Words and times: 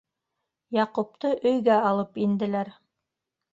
Яҡупты 0.77 1.31
өйгә 1.51 1.77
алып 1.91 2.19
инделәр. 2.25 2.75